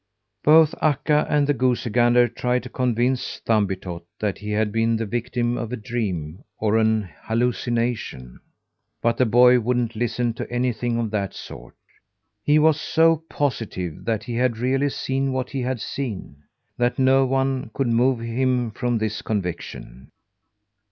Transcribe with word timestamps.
Both 0.43 0.73
Akka 0.81 1.27
and 1.29 1.45
the 1.45 1.53
goosey 1.53 1.91
gander 1.91 2.27
tried 2.27 2.63
to 2.63 2.69
convince 2.69 3.39
Thumbietot 3.45 4.01
that 4.19 4.39
he 4.39 4.49
had 4.49 4.71
been 4.71 4.95
the 4.95 5.05
victim 5.05 5.59
of 5.59 5.71
a 5.71 5.77
dream, 5.77 6.43
or 6.57 6.77
an 6.79 7.07
hallucination, 7.25 8.39
but 8.99 9.17
the 9.17 9.27
boy 9.27 9.59
wouldn't 9.59 9.95
listen 9.95 10.33
to 10.33 10.49
anything 10.51 10.97
of 10.97 11.11
that 11.11 11.35
sort. 11.35 11.75
He 12.43 12.57
was 12.57 12.81
so 12.81 13.17
positive 13.29 14.03
that 14.05 14.23
he 14.23 14.33
had 14.33 14.57
really 14.57 14.89
seen 14.89 15.33
what 15.33 15.51
he 15.51 15.61
had 15.61 15.79
seen, 15.79 16.45
that 16.79 16.97
no 16.97 17.23
one 17.27 17.69
could 17.71 17.85
move 17.87 18.21
him 18.21 18.71
from 18.71 18.97
this 18.97 19.21
conviction. 19.21 20.09